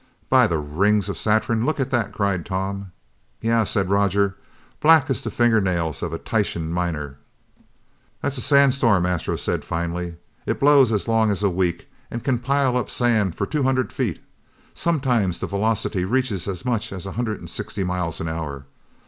"By 0.31 0.47
the 0.47 0.57
rings 0.57 1.09
of 1.09 1.17
Saturn, 1.19 1.63
look 1.63 1.79
at 1.79 1.91
that!" 1.91 2.11
cried 2.11 2.43
Tom. 2.43 2.91
"Yeah," 3.39 3.63
said 3.65 3.91
Roger, 3.91 4.35
"black 4.79 5.11
as 5.11 5.23
the 5.23 5.29
fingernails 5.29 6.01
of 6.01 6.11
a 6.11 6.17
Titan 6.17 6.71
miner!" 6.71 7.19
"That's 8.19 8.39
a 8.39 8.41
sandstorm," 8.41 9.05
Astro 9.05 9.35
said 9.35 9.63
finally. 9.63 10.15
"It 10.47 10.59
blows 10.59 10.91
as 10.91 11.07
long 11.07 11.29
as 11.29 11.43
a 11.43 11.51
week 11.51 11.87
and 12.09 12.23
can 12.23 12.39
pile 12.39 12.77
up 12.77 12.89
sand 12.89 13.35
for 13.35 13.45
two 13.45 13.61
hundred 13.61 13.93
feet. 13.93 14.19
Sometimes 14.73 15.37
the 15.39 15.45
velocity 15.45 16.03
reaches 16.03 16.47
as 16.47 16.65
much 16.65 16.91
as 16.91 17.05
a 17.05 17.11
hundred 17.11 17.37
and 17.37 17.47
sixty 17.51 17.83
miles 17.83 18.19
an 18.19 18.27
hour. 18.27 18.65